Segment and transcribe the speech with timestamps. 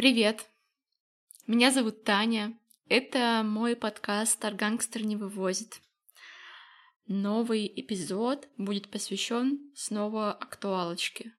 [0.00, 0.48] Привет!
[1.46, 2.58] Меня зовут Таня.
[2.88, 5.82] Это мой подкаст «Аргангстер не вывозит».
[7.06, 11.34] Новый эпизод будет посвящен снова актуалочке,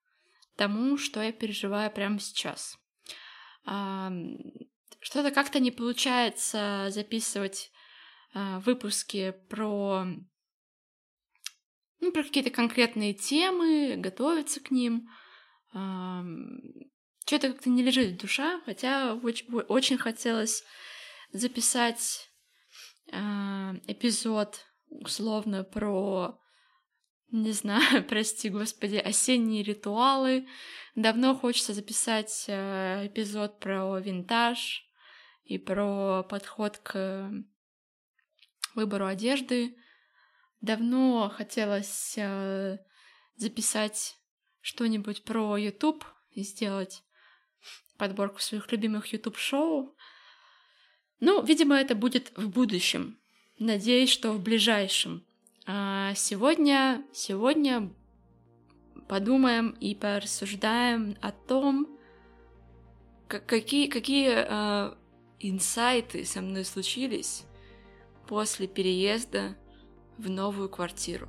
[0.57, 2.77] тому, что я переживаю прямо сейчас.
[3.63, 7.71] Что-то как-то не получается записывать
[8.35, 10.05] а, выпуски про,
[11.99, 15.09] ну, про какие-то конкретные темы, готовиться к ним.
[17.31, 20.65] Что-то как-то не лежит душа, хотя очень, очень хотелось
[21.31, 22.29] записать
[23.09, 23.17] э,
[23.87, 26.37] эпизод условно про,
[27.31, 30.45] не знаю, прости господи, осенние ритуалы.
[30.95, 34.83] Давно хочется записать э, эпизод про винтаж
[35.45, 37.31] и про подход к
[38.75, 39.77] выбору одежды.
[40.59, 42.77] Давно хотелось э,
[43.37, 44.17] записать
[44.59, 47.05] что-нибудь про YouTube и сделать
[47.97, 49.95] подборку своих любимых YouTube-шоу.
[51.19, 53.17] Ну, видимо, это будет в будущем.
[53.59, 55.23] Надеюсь, что в ближайшем.
[55.67, 57.93] А сегодня, сегодня
[59.07, 61.87] подумаем и порассуждаем о том,
[63.27, 64.95] какие, какие э,
[65.39, 67.43] инсайты со мной случились
[68.27, 69.55] после переезда
[70.17, 71.27] в новую квартиру.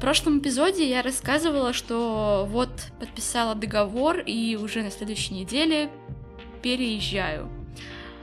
[0.00, 5.90] Прошлом эпизоде я рассказывала, что вот подписала договор и уже на следующей неделе
[6.62, 7.50] переезжаю.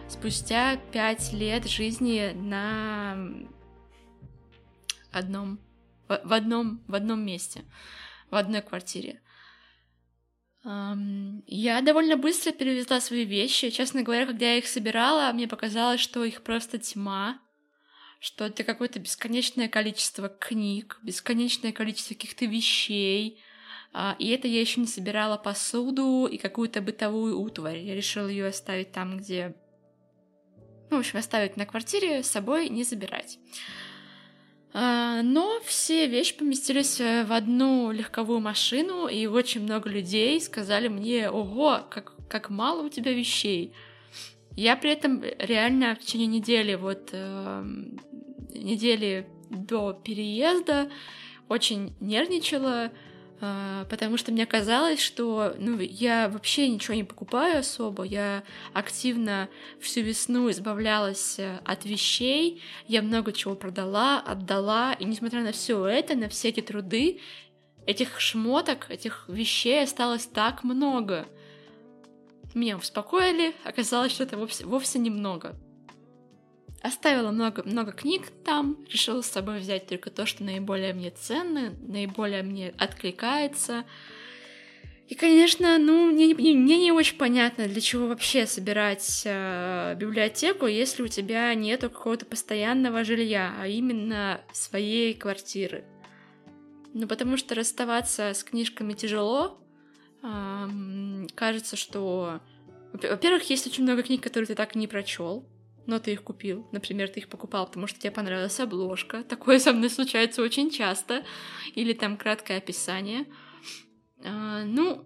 [0.10, 3.18] Спустя пять лет жизни на
[5.12, 5.60] одном
[6.08, 7.64] в одном в одном месте,
[8.32, 9.22] в одной квартире.
[10.64, 13.70] Я довольно быстро перевезла свои вещи.
[13.70, 17.40] Честно говоря, когда я их собирала, мне показалось, что их просто тьма
[18.20, 23.42] что это какое-то бесконечное количество книг, бесконечное количество каких-то вещей.
[23.94, 27.80] А, и это я еще не собирала посуду и какую-то бытовую утварь.
[27.80, 29.56] Я решила ее оставить там, где...
[30.90, 33.40] Ну, в общем, оставить на квартире, с собой не забирать.
[34.74, 40.88] А, но все вещи поместились э, в одну легковую машину, и очень много людей сказали
[40.88, 43.74] мне, ого, как, как мало у тебя вещей.
[44.58, 47.64] Я при этом реально в течение недели, вот э,
[48.56, 50.90] недели до переезда
[51.48, 52.92] очень нервничала,
[53.40, 58.42] э, потому что мне казалось, что ну, я вообще ничего не покупаю особо, я
[58.74, 59.48] активно
[59.80, 65.86] всю весну избавлялась э, от вещей, я много чего продала, отдала, и несмотря на все
[65.86, 67.20] это, на все эти труды,
[67.86, 71.28] этих шмоток, этих вещей осталось так много—
[72.58, 75.56] меня успокоили, оказалось, что это вовсе, вовсе немного.
[76.82, 81.74] Оставила много, много книг там, решила с собой взять только то, что наиболее мне ценно,
[81.82, 83.84] наиболее мне откликается.
[85.08, 90.68] И, конечно, ну, мне, мне, мне не очень понятно, для чего вообще собирать э, библиотеку,
[90.68, 95.86] если у тебя нету какого-то постоянного жилья, а именно своей квартиры.
[96.94, 99.60] Ну, потому что расставаться с книжками тяжело,
[100.22, 102.42] кажется, что...
[102.94, 105.48] Во-первых, есть очень много книг, которые ты так и не прочел,
[105.86, 106.68] но ты их купил.
[106.72, 109.24] Например, ты их покупал, потому что тебе понравилась обложка.
[109.24, 111.24] Такое со мной случается очень часто.
[111.76, 113.26] Или там краткое описание.
[114.24, 115.06] А, ну,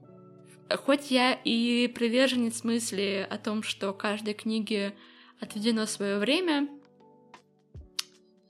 [0.78, 4.96] хоть я и приверженец мысли о том, что каждой книге
[5.40, 6.70] отведено свое время,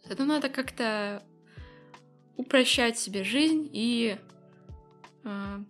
[0.05, 1.23] это надо как-то
[2.35, 4.17] упрощать себе жизнь и
[5.23, 5.63] а,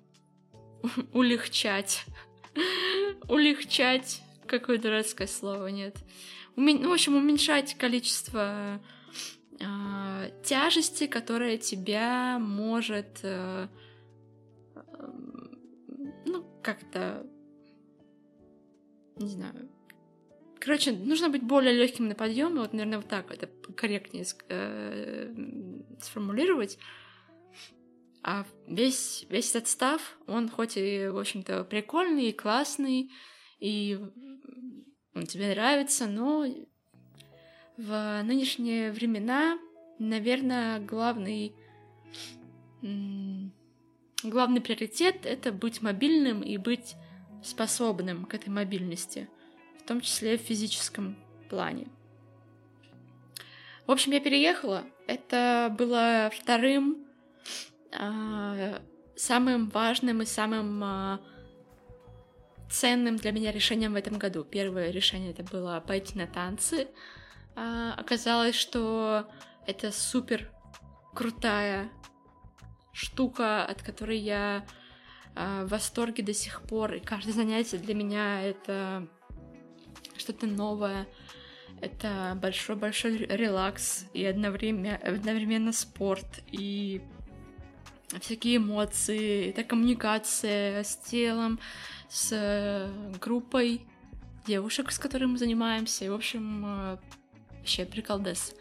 [1.13, 2.05] улегчать.
[3.29, 4.21] улегчать.
[4.47, 5.95] Какое дурацкое слово, нет.
[6.55, 8.81] Ну, в общем, уменьшать количество
[9.59, 13.67] э, тяжести, которая тебя может, э,
[14.75, 15.09] э,
[16.25, 17.25] ну, как-то,
[19.17, 19.69] не знаю.
[20.59, 25.33] Короче, нужно быть более легким на подъем, вот, наверное, вот так это корректнее э,
[26.01, 26.77] сформулировать.
[28.23, 33.11] А весь, весь этот став, он хоть и, в общем-то, прикольный и классный,
[33.59, 33.99] и
[35.15, 36.45] он тебе нравится, но
[37.77, 39.57] в нынешние времена,
[39.97, 41.55] наверное, главный
[44.23, 46.95] главный приоритет— это быть мобильным и быть
[47.43, 49.29] способным к этой мобильности,
[49.79, 51.17] в том числе в физическом
[51.49, 51.87] плане.
[53.87, 54.83] В общем, я переехала.
[55.07, 57.05] Это было вторым
[59.21, 61.21] самым важным и самым а,
[62.69, 64.43] ценным для меня решением в этом году.
[64.43, 66.87] Первое решение это было пойти на танцы.
[67.55, 69.29] А, оказалось, что
[69.67, 70.49] это супер
[71.13, 71.89] крутая
[72.93, 74.65] штука, от которой я
[75.35, 76.95] а, в восторге до сих пор.
[76.95, 79.07] И каждое занятие для меня это
[80.17, 81.07] что-то новое.
[81.79, 87.01] Это большой-большой релакс и одновременно, одновременно спорт и
[88.19, 91.59] всякие эмоции, это коммуникация с телом,
[92.09, 93.81] с э, группой
[94.45, 96.05] девушек, с которыми мы занимаемся.
[96.05, 96.97] И, в общем, э,
[97.57, 98.53] вообще приколдес.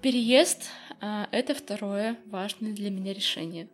[0.00, 0.70] Переезд
[1.00, 3.68] э,— это второе важное для меня решение.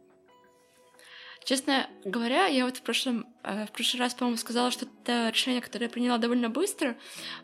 [1.44, 5.86] Честно говоря, я вот в прошлом, в прошлый раз, по-моему, сказала, что это решение, которое
[5.86, 6.94] я приняла довольно быстро,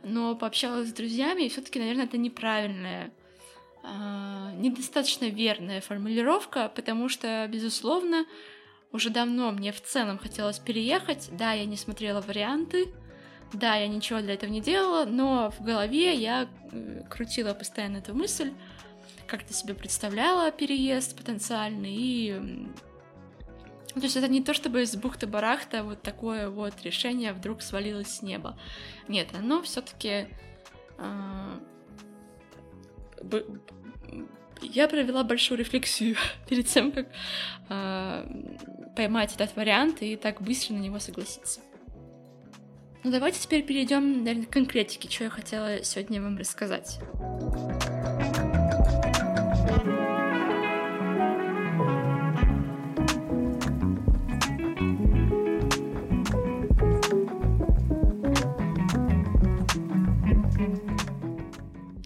[0.02, 3.14] но пообщалась с друзьями, и все таки наверное, это неправильное
[4.56, 8.24] недостаточно верная формулировка, потому что, безусловно,
[8.92, 11.28] уже давно мне в целом хотелось переехать.
[11.32, 12.94] Да, я не смотрела варианты,
[13.52, 16.48] да, я ничего для этого не делала, но в голове я
[17.10, 18.52] крутила постоянно эту мысль,
[19.26, 22.68] как-то себе представляла переезд потенциальный, и...
[23.94, 28.22] То есть это не то, чтобы из бухты-барахта вот такое вот решение вдруг свалилось с
[28.22, 28.58] неба.
[29.06, 30.26] Нет, оно все таки
[30.98, 31.58] э,
[34.62, 36.16] я провела большую рефлексию
[36.48, 37.06] перед тем, как
[37.68, 38.26] э,
[38.96, 41.60] поймать этот вариант и так быстро на него согласиться.
[43.02, 46.98] Ну давайте теперь перейдем, наверное, к конкретике, что я хотела сегодня вам рассказать.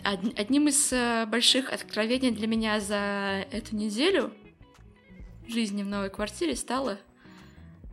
[0.09, 4.33] Одним из э, больших откровений для меня за эту неделю
[5.47, 6.99] жизни в новой квартире стало,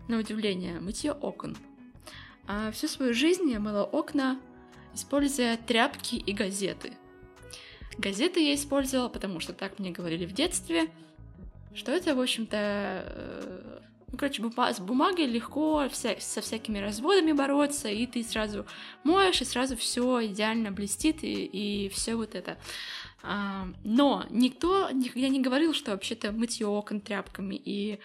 [0.08, 1.58] на удивление, мытье окон.
[2.48, 4.40] А всю свою жизнь я мыла окна,
[4.94, 6.94] используя тряпки и газеты.
[7.98, 10.88] Газеты я использовала, потому что так мне говорили в детстве,
[11.74, 13.80] что это, в общем-то, э,
[14.16, 14.42] ну, короче,
[14.74, 18.66] с бумагой легко вся, со всякими разводами бороться, и ты сразу
[19.04, 22.58] моешь, и сразу все идеально блестит, и, и все вот это.
[23.24, 28.00] А, но никто никогда не говорил, что вообще-то мытье окон тряпками и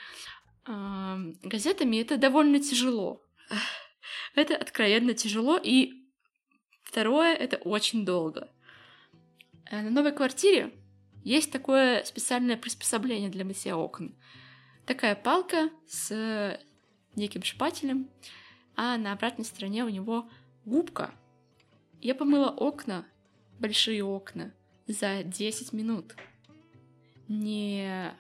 [0.65, 3.23] а, газетами это довольно тяжело.
[4.35, 6.07] Это откровенно тяжело, и
[6.85, 8.49] второе, это очень долго.
[9.71, 10.73] Э, на новой квартире
[11.25, 14.17] есть такое специальное приспособление для мытья окон—
[14.91, 16.59] такая палка с
[17.15, 18.11] неким шпателем,
[18.75, 20.29] а на обратной стороне у него
[20.65, 21.15] губка.
[22.01, 23.07] Я помыла окна,
[23.61, 24.53] большие окна,
[24.89, 26.17] за 10 минут,
[27.29, 28.13] не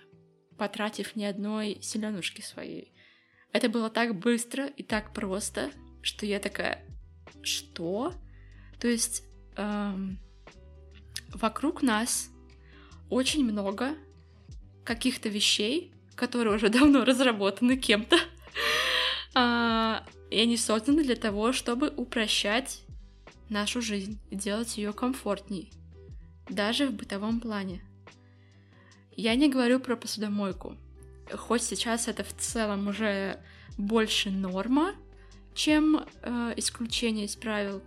[0.58, 2.94] потратив ни одной селенушки своей.
[3.50, 6.84] Это было так быстро и так просто, что я такая,
[7.42, 8.14] что?
[8.78, 9.24] То есть
[9.56, 10.20] эм,
[11.34, 12.30] вокруг нас
[13.08, 13.96] очень много
[14.84, 18.16] каких-то вещей, которые уже давно разработаны кем-то.
[19.34, 22.82] А, и они созданы для того, чтобы упрощать
[23.48, 25.72] нашу жизнь и делать ее комфортней,
[26.48, 27.82] даже в бытовом плане.
[29.16, 30.76] Я не говорю про посудомойку,
[31.32, 33.40] хоть сейчас это в целом уже
[33.76, 34.94] больше норма,
[35.54, 37.82] чем э, исключение из правил.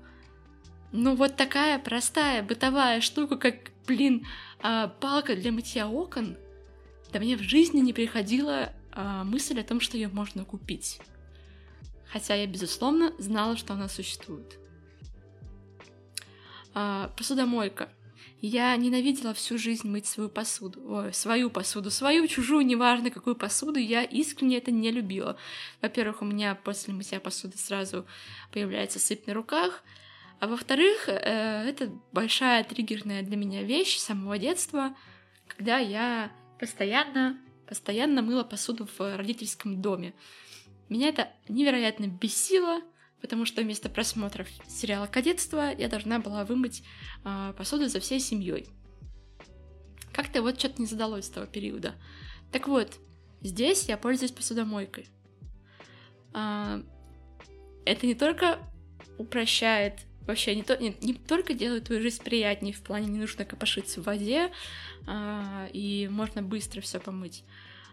[0.91, 4.25] Но вот такая простая бытовая штука, как, блин,
[4.63, 6.37] э, палка для мытья окон,
[7.13, 10.99] до меня в жизни не приходила э, мысль о том, что ее можно купить.
[12.11, 14.57] Хотя я, безусловно, знала, что она существует.
[16.73, 17.89] Э, посудомойка.
[18.41, 20.81] Я ненавидела всю жизнь мыть свою посуду.
[20.85, 21.91] Ой, свою посуду.
[21.91, 23.79] Свою, чужую, неважно какую посуду.
[23.79, 25.37] Я искренне это не любила.
[25.81, 28.05] Во-первых, у меня после мытья посуды сразу
[28.51, 29.83] появляется сыпь на руках.
[30.39, 34.95] А во-вторых, э, это большая триггерная для меня вещь с самого детства,
[35.47, 36.31] когда я
[36.63, 40.13] постоянно, постоянно мыла посуду в родительском доме.
[40.87, 42.79] Меня это невероятно бесило,
[43.19, 46.85] потому что вместо просмотров сериала «Кадетство» я должна была вымыть
[47.25, 48.69] э, посуду за всей семьей.
[50.13, 51.95] Как-то вот что-то не задалось с того периода.
[52.53, 52.97] Так вот,
[53.41, 55.09] здесь я пользуюсь посудомойкой.
[56.33, 56.81] Э,
[57.83, 58.59] это не только
[59.17, 63.45] упрощает вообще не, то, не, не только делает твою жизнь приятнее в плане не нужно
[63.45, 64.51] копошиться в воде,
[65.07, 67.43] а, и можно быстро все помыть,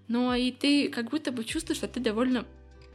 [0.09, 2.47] но и ты как будто бы чувствуешь, что ты довольно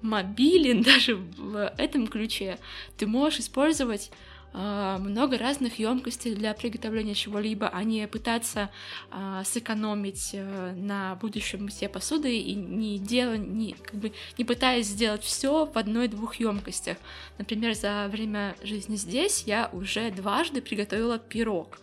[0.01, 2.59] мобилен даже в этом ключе.
[2.97, 4.11] Ты можешь использовать
[4.55, 8.69] много разных емкостей для приготовления чего-либо, а не пытаться
[9.11, 14.87] э, сэкономить э, на будущем все посуды и не делать, не, как бы, не пытаясь
[14.87, 16.97] сделать все в одной-двух емкостях.
[17.37, 21.79] Например, за время жизни здесь я уже дважды приготовила пирог.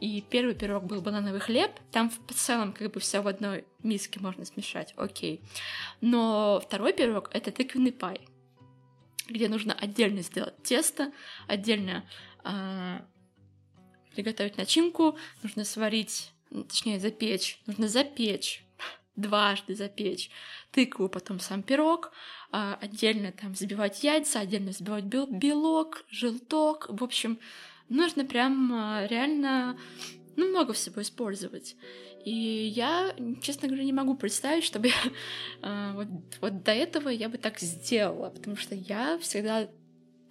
[0.00, 4.20] И первый пирог был банановый хлеб, там в целом как бы все в одной миске
[4.20, 5.40] можно смешать, окей.
[6.00, 8.20] Но второй пирог— это тыквенный пай,
[9.28, 11.12] где нужно отдельно сделать тесто,
[11.46, 12.08] отдельно
[12.44, 13.00] э,
[14.14, 18.64] приготовить начинку, нужно сварить, точнее запечь, нужно запечь
[19.16, 20.30] дважды запечь
[20.70, 22.12] тыкву, потом сам пирог,
[22.52, 27.38] а, отдельно там взбивать яйца, отдельно взбивать белок, желток, в общем,
[27.88, 29.78] нужно прям а, реально
[30.36, 31.76] ну, много всего использовать.
[32.26, 34.94] И я, честно говоря, не могу представить, чтобы я,
[35.62, 36.08] э, вот,
[36.40, 39.68] вот до этого я бы так сделала, потому что я всегда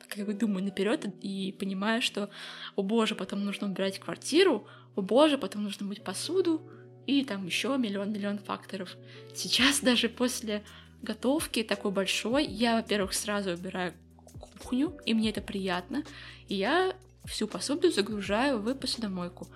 [0.09, 2.29] как бы думаю наперед и понимаю, что,
[2.75, 6.69] о боже, потом нужно убирать квартиру, о боже, потом нужно мыть посуду,
[7.07, 8.97] и там еще миллион-миллион факторов.
[9.33, 10.65] Сейчас даже после
[11.01, 13.93] готовки такой большой, я, во-первых, сразу убираю
[14.41, 16.03] кухню, и мне это приятно,
[16.49, 19.47] и я всю посуду загружаю в посудомойку.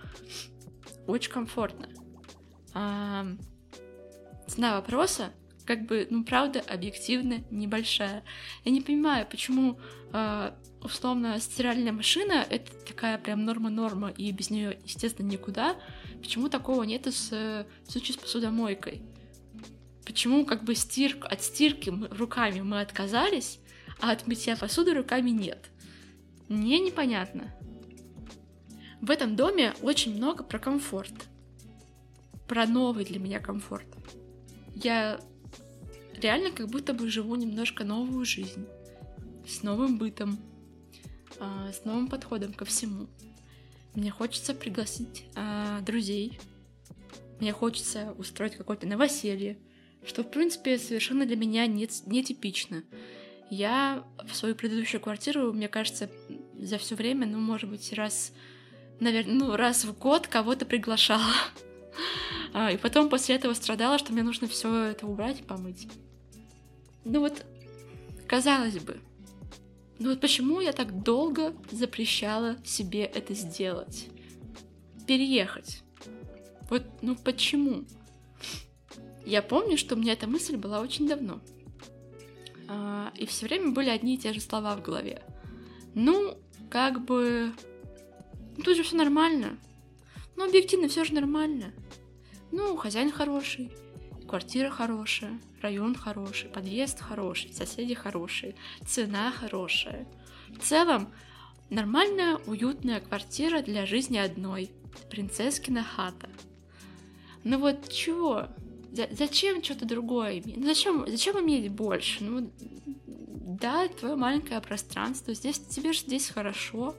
[1.05, 1.98] Очень комфортно.
[2.73, 3.25] А,
[4.47, 5.31] цена вопроса,
[5.65, 8.23] как бы, ну, правда, объективно небольшая.
[8.65, 9.79] Я не понимаю, почему
[10.11, 15.75] а, условно стиральная машина— это такая прям норма-норма, и без нее, естественно, никуда.
[16.21, 19.03] Почему такого нет с, в случае с посудомойкой?
[20.05, 23.59] Почему как бы стирк, от стирки руками мы отказались,
[24.01, 25.69] а от мытья посуды руками нет?
[26.47, 27.53] Мне непонятно.
[29.01, 31.13] В этом доме очень много про комфорт.
[32.49, 33.87] Про новый для меня комфорт.
[34.75, 35.21] Я
[36.15, 38.65] реально как будто бы живу немножко новую жизнь.
[39.47, 40.37] С новым бытом,
[41.39, 43.07] а, с новым подходом ко всему.
[43.95, 46.39] Мне хочется пригласить а, друзей.
[47.39, 49.57] Мне хочется устроить какое-то новоселье,
[50.03, 52.83] что, в принципе, совершенно для меня не, нетипично.
[53.49, 56.09] Я в свою предыдущую квартиру, мне кажется,
[56.57, 58.33] за все время, ну, может быть, раз
[58.99, 61.23] наверное, ну, раз в год кого-то приглашала.
[62.53, 65.87] А, и потом после этого страдала, что мне нужно все это убрать и помыть.
[67.05, 67.45] Ну вот,
[68.27, 68.99] казалось бы,
[69.99, 74.07] ну вот почему я так долго запрещала себе это сделать?
[75.07, 75.83] Переехать.
[76.69, 77.85] Вот, ну почему?
[79.25, 81.39] Я помню, что у меня эта мысль была очень давно.
[82.67, 85.21] А, и все время были одни и те же слова в голове.
[85.95, 86.37] Ну,
[86.69, 87.51] как бы
[88.63, 89.57] тут же все нормально.
[90.35, 91.73] Ну, объективно все же нормально.
[92.51, 93.71] Ну, хозяин хороший,
[94.27, 100.07] квартира хорошая, район хороший, подъезд хороший, соседи хорошие, цена хорошая.
[100.49, 101.09] В целом,
[101.69, 104.71] нормальная, уютная квартира для жизни одной.
[105.09, 106.29] Принцесскина хата.
[107.43, 108.47] Ну вот чего?
[108.91, 110.57] Зачем что-то другое иметь?
[110.57, 112.23] Ну зачем, зачем иметь больше?
[112.23, 112.51] Ну,
[112.95, 116.95] да, твое маленькое пространство, здесь тебе же здесь хорошо.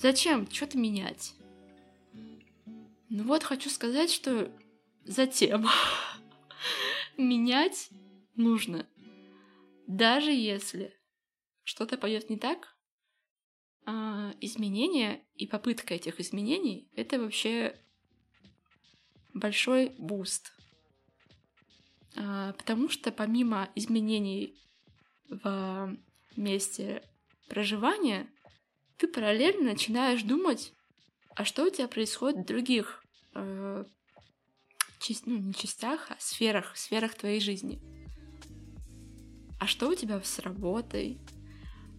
[0.00, 1.34] Зачем что-то менять?
[3.08, 4.52] Ну вот хочу сказать, что
[5.04, 5.66] затем
[7.16, 7.90] менять
[8.34, 8.86] нужно.
[9.86, 10.92] Даже если
[11.62, 12.76] что-то пойдет не так,
[13.84, 17.78] а, изменения и попытка этих изменений— это вообще
[19.32, 20.52] большой boost.
[22.16, 24.58] А, потому что помимо изменений
[25.28, 25.96] в
[26.34, 27.02] месте
[27.48, 28.28] проживания,
[28.96, 30.72] ты параллельно начинаешь думать,
[31.36, 33.84] а что у тебя происходит в других э,
[34.98, 37.78] часть, ну, не частях, а сферах, сферах твоей жизни.
[39.60, 41.18] А что у тебя с работой?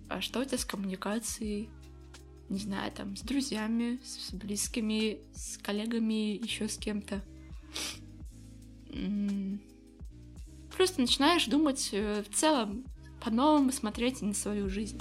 [0.10, 1.70] А что у тебя с коммуникацией?
[2.50, 7.24] Не знаю, там, с друзьями, с близкими, с коллегами, еще с кем-то.
[10.76, 12.86] Просто начинаешь думать э, в целом
[13.24, 15.00] по-новому смотреть на свою жизнь.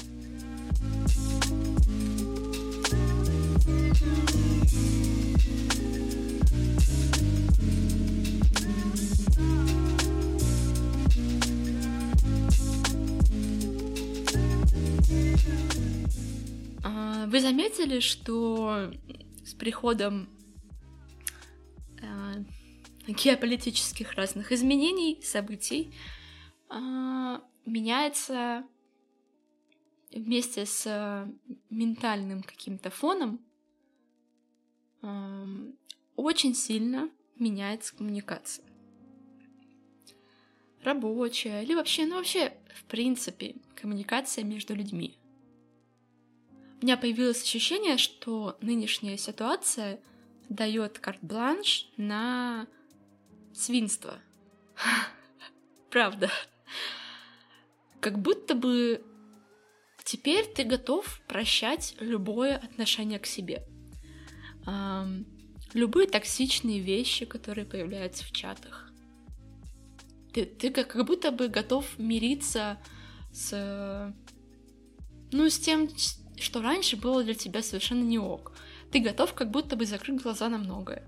[17.36, 18.90] Вы заметили, что
[19.44, 20.26] с приходом
[22.00, 22.44] э,
[23.06, 25.92] геополитических разных изменений, событий,
[26.70, 28.64] э, меняется
[30.10, 31.28] вместе с
[31.68, 33.44] ментальным каким-то фоном
[36.16, 38.64] очень сильно меняется коммуникация.
[40.82, 45.18] Рабочая или вообще, ну вообще, в принципе, коммуникация между людьми.
[46.80, 50.00] у меня появилось ощущение, что нынешняя ситуация
[50.48, 52.66] дает карт-бланш на
[53.52, 54.20] свинство.
[55.90, 56.30] Правда.
[58.00, 59.02] Как будто бы
[60.04, 63.66] теперь ты готов прощать любое отношение к себе.
[65.74, 68.90] Любые токсичные вещи, которые появляются в чатах.
[70.32, 72.78] Ты, ты как, как будто бы готов мириться
[73.32, 74.14] с...
[75.32, 75.88] Ну, с тем,
[76.38, 78.52] что раньше было для тебя совершенно не ок.
[78.92, 81.06] Ты готов как будто бы закрыть глаза на многое.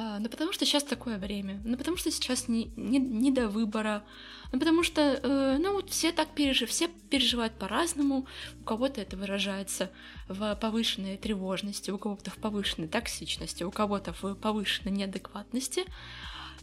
[0.00, 1.60] А, ну, потому что сейчас такое время.
[1.64, 4.04] Ну, потому что сейчас не, не, не до выбора.
[4.52, 8.28] Ну, потому что, э, ну, вот все так переживают, все переживают по-разному.
[8.60, 9.90] У кого-то это выражается
[10.28, 15.84] в повышенной тревожности, у кого-то в повышенной токсичности, у кого-то в повышенной неадекватности.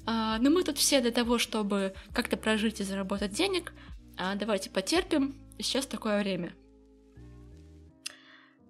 [0.06, 3.74] А, но мы тут все для того, чтобы как-то прожить и заработать денег.
[4.18, 5.36] А, давайте потерпим.
[5.60, 6.54] Сейчас такое время.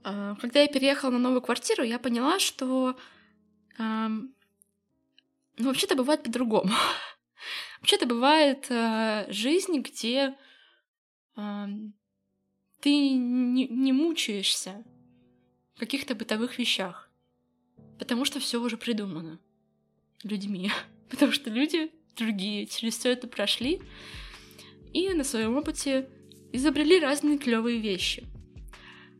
[0.03, 2.97] А, когда я переехала на новую квартиру, я поняла, что
[5.57, 6.71] ну, вообще-то бывает по-другому.
[7.79, 10.35] вообще-то бывает э, жизнь, где
[11.35, 11.65] э,
[12.81, 14.83] ты не, не мучаешься
[15.75, 17.09] в каких-то бытовых вещах,
[17.99, 19.39] потому что все уже придумано
[20.23, 20.71] людьми,
[21.09, 23.81] потому что люди другие через все это прошли
[24.93, 26.09] и на своем опыте
[26.53, 28.25] изобрели разные клевые вещи.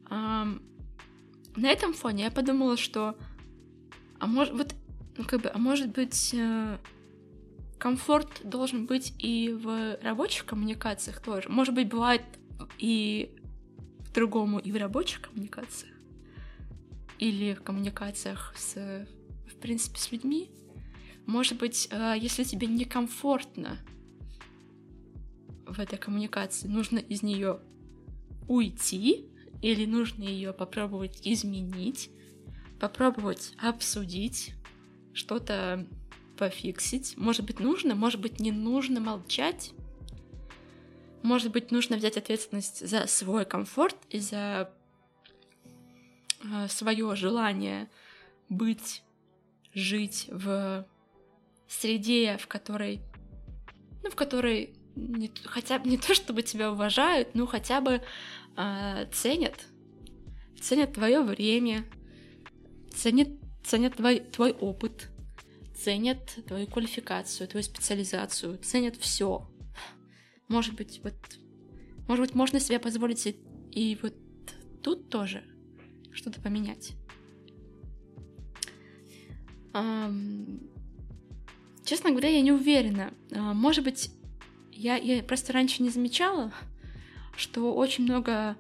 [0.10, 3.18] На этом фоне я подумала, что
[4.20, 4.74] а может вот
[5.18, 6.78] ну как бы, а может быть э,
[7.78, 11.50] комфорт должен быть и в рабочих коммуникациях тоже.
[11.50, 12.24] Может быть, бывает
[12.78, 13.36] и
[14.14, 15.94] другому и в рабочих коммуникациях.
[17.20, 19.08] Или в коммуникациях с,
[19.48, 20.52] в принципе, с людьми.
[21.26, 23.78] Может быть, э, если тебе некомфортно
[25.66, 27.60] в этой коммуникации, нужно из нее
[28.48, 29.26] уйти,
[29.62, 32.12] или нужно ее попробовать изменить,
[32.80, 34.54] попробовать обсудить,
[35.16, 35.88] что-то
[36.38, 37.18] пофиксить.
[37.18, 39.72] Может быть, нужно, может быть, не нужно молчать.
[41.24, 44.72] Может быть, нужно взять ответственность за свой комфорт и за
[46.44, 47.90] э, свое желание
[48.50, 49.02] быть,
[49.74, 50.86] жить в
[51.68, 53.02] среде, в которой,
[54.04, 58.02] ну, в которой не, хотя бы не то, чтобы тебя уважают, но хотя бы
[58.56, 59.66] э, ценят,
[60.62, 61.86] ценят твое время,
[62.94, 63.30] ценят,
[63.66, 65.10] ценят твой, твой опыт,
[65.76, 69.50] ценят твою квалификацию, твою специализацию, ценят все.
[70.48, 71.16] Может быть, вот,
[72.08, 73.40] может быть, можно себе позволить и,
[73.72, 74.14] и вот
[74.84, 75.44] тут тоже
[76.14, 76.94] что-то поменять.
[79.74, 80.70] Um,
[81.84, 83.14] честно говоря, я не уверена.
[83.32, 84.12] Uh, может быть,
[84.72, 86.54] я, я просто раньше не замечала,
[87.36, 88.56] что очень много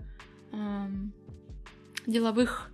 [0.51, 0.87] э,
[2.07, 2.71] деловых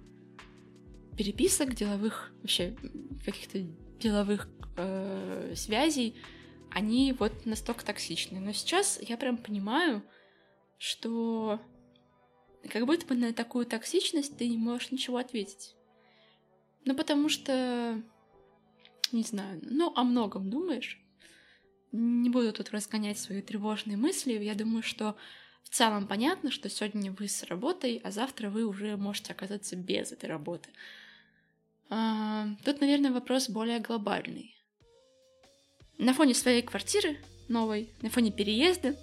[1.21, 2.75] переписок, деловых вообще
[3.23, 3.59] каких-то
[3.99, 6.15] деловых э, связей,
[6.71, 8.39] они вот настолько токсичны.
[8.39, 10.01] Но сейчас я прям понимаю,
[10.79, 11.61] что
[12.71, 15.75] как будто бы на такую токсичность ты не можешь ничего ответить.
[16.85, 18.01] Ну, потому что,
[19.11, 20.99] не знаю, ну, о многом думаешь.
[21.91, 24.33] Не буду тут разгонять свои тревожные мысли.
[24.33, 25.15] Я думаю, что
[25.61, 30.11] в целом понятно, что сегодня вы с работой, а завтра вы уже можете оказаться без
[30.11, 30.71] этой работы.
[31.91, 34.55] А, тут, наверное, вопрос более глобальный.
[35.97, 37.17] На фоне своей квартиры
[37.49, 38.95] новой, на фоне переезда,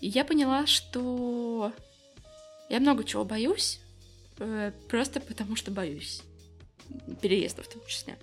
[0.00, 1.72] я поняла, что
[2.68, 3.80] я много чего боюсь,
[4.38, 6.22] э, просто потому что боюсь.
[7.22, 8.18] Переезда в том числе.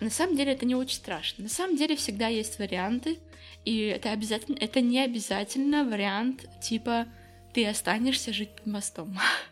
[0.00, 1.42] На самом деле это не очень страшно.
[1.42, 3.18] На самом деле всегда есть варианты,
[3.64, 7.06] и это обязательно, это не обязательно вариант типа
[7.52, 9.18] ты останешься жить под мостом.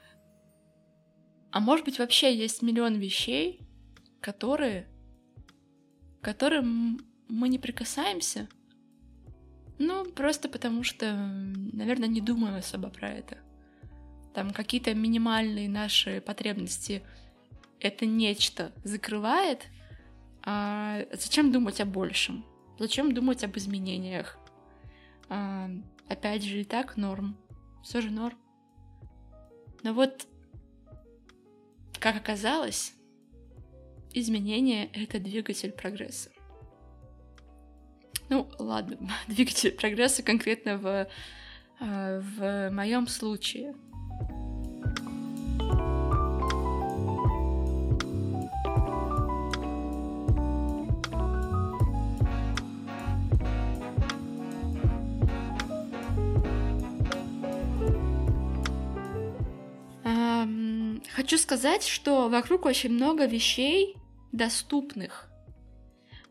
[1.53, 3.61] А может быть вообще есть миллион вещей,
[4.21, 4.87] которые,
[6.21, 8.49] к которым мы не прикасаемся,
[9.79, 13.39] ну, просто потому что, наверное, не думаем особо про это.
[14.35, 17.03] Там какие-то минимальные наши потребности
[17.81, 19.67] это нечто закрывает,
[20.43, 22.45] а зачем думать о большем?
[22.79, 24.39] Зачем думать об изменениях?
[25.29, 25.71] А,
[26.09, 27.37] опять же, и так норм.
[27.83, 28.39] Все же норм.
[29.83, 30.27] Но вот,
[32.01, 32.95] как оказалось,
[34.13, 36.31] изменение— это двигатель прогресса.
[38.29, 41.09] Ну, ладно, двигатель прогресса конкретно в,
[41.81, 43.75] а, в моем случае—
[61.31, 63.97] Хочу сказать, что вокруг очень много вещей
[64.33, 65.31] доступных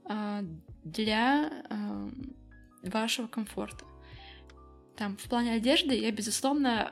[0.04, 0.42] э,
[0.84, 2.10] для э,
[2.84, 3.86] вашего комфорта.
[4.98, 6.92] Там в плане одежды я, безусловно,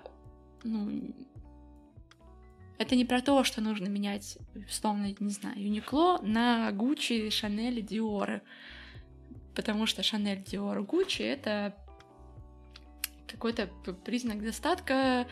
[0.63, 1.13] ну,
[2.77, 8.41] это не про то, что нужно менять, условно, не знаю, Юникло на Гуччи, Шанель, Диоры.
[9.53, 11.75] Потому что Шанель, Диор, Гуччи— это
[13.27, 13.67] какой-то
[14.05, 15.27] признак достатка,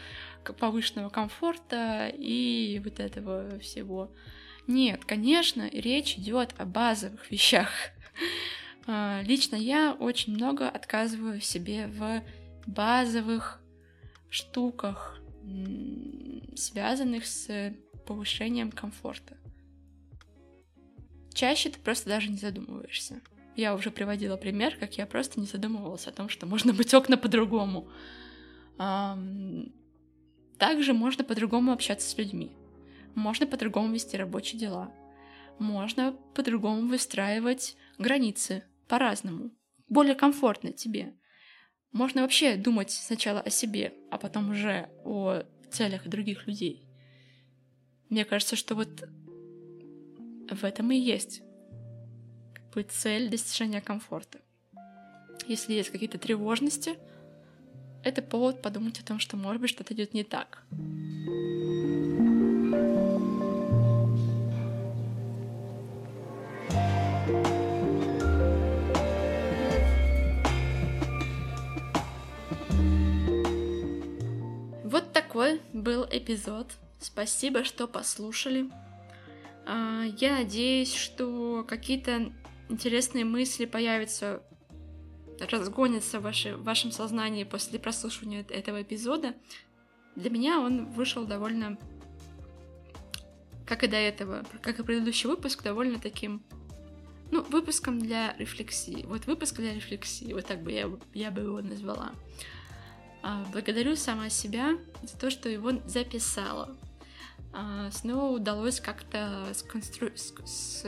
[0.59, 4.11] повышенного комфорта и вот этого всего.
[4.67, 7.69] Нет, конечно, речь идет о базовых вещах.
[8.87, 12.21] А, лично я очень много отказываю себе в
[12.67, 13.59] базовых
[14.29, 15.19] штуках,
[16.55, 17.73] связанных с
[18.05, 19.37] повышением комфорта.
[21.33, 23.21] Чаще ты просто даже не задумываешься.
[23.55, 27.17] Я уже приводила пример, как я просто не задумывалась о том, что можно быть окна
[27.17, 27.89] по-другому.
[30.57, 32.51] Также можно по-другому общаться с людьми.
[33.15, 34.91] Можно по-другому вести рабочие дела.
[35.57, 39.51] Можно по-другому выстраивать границы по-разному.
[39.87, 41.13] Более комфортно тебе.
[41.93, 46.85] Можно вообще думать сначала о себе, а потом уже о целях других людей.
[48.09, 49.07] Мне кажется, что вот
[50.51, 51.41] в этом и есть
[52.75, 54.37] как бы цель достижения комфорта.
[55.47, 56.97] Если есть какие-то тревожности,
[58.03, 60.63] это повод подумать о том, что, может быть, что-то идет не так.
[74.83, 76.73] Вот такой был эпизод.
[76.99, 78.69] Спасибо, что послушали.
[79.65, 82.31] А, я надеюсь, что какие-то
[82.69, 84.41] интересные мысли появятся
[85.39, 89.33] разгонится в, ваше, в вашем сознании после прослушивания этого эпизода.
[90.15, 91.77] Для меня он вышел довольно,
[93.65, 96.41] как и до этого, как и предыдущий выпуск, довольно таким,
[97.31, 99.03] ну, выпуском для рефлексии.
[99.05, 102.13] Вот выпуск для рефлексии, вот так бы я, я бы его назвала.
[103.21, 106.77] А, благодарю сама себя за то, что его записала.
[107.51, 110.11] А, снова удалось как-то сконстру...
[110.15, 110.85] с...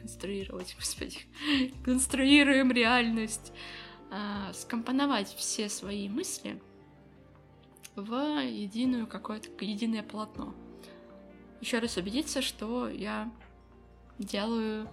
[0.00, 1.18] конструировать, господи,
[1.84, 3.52] конструируем реальность,
[4.10, 6.60] а, скомпоновать все свои мысли
[7.94, 10.54] в единую какое-то единое полотно.
[11.60, 13.30] Еще раз убедиться, что я
[14.18, 14.88] делаю,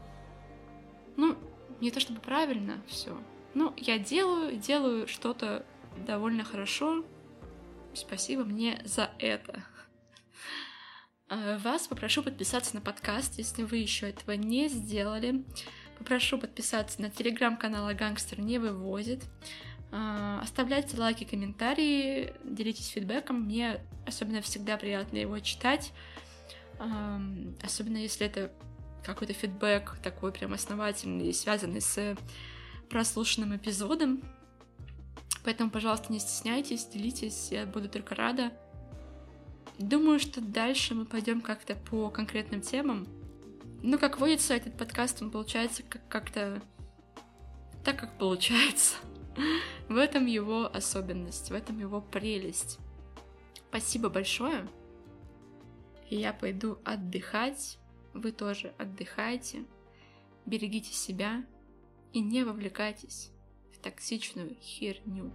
[1.15, 1.37] ну,
[1.79, 3.17] не то чтобы правильно все,
[3.53, 5.65] но я делаю, делаю что-то
[6.05, 7.05] довольно хорошо.
[7.93, 9.63] Спасибо мне за это.
[11.29, 15.43] Э, вас попрошу подписаться на подкаст, если вы еще этого не сделали.
[15.97, 19.23] Попрошу подписаться на телеграм-канал «Гангстер не вывозит».
[19.91, 23.41] Э, оставляйте лайки, комментарии, делитесь фидбэком.
[23.41, 25.91] Мне особенно всегда приятно его читать.
[26.79, 28.51] Эм, особенно если это
[29.03, 32.15] какой-то фидбэк такой прям основательный, связанный с
[32.89, 34.21] прослушанным эпизодом.
[35.43, 38.51] Поэтому, пожалуйста, не стесняйтесь, делитесь, я буду только рада.
[39.79, 43.07] Думаю, что дальше мы пойдем как-то по конкретным темам.
[43.83, 46.61] Ну, как водится, этот подкаст, он получается как-то
[47.83, 48.95] так, как получается.
[49.87, 52.79] В этом его особенность, в этом его прелесть.
[53.69, 54.67] Спасибо большое.
[56.09, 57.77] Я пойду отдыхать.
[58.13, 59.63] Вы тоже отдыхайте.
[60.45, 61.45] Берегите себя
[62.13, 63.31] и не вовлекайтесь
[63.71, 65.31] в токсичную херню.